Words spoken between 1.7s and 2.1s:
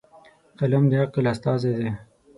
دی.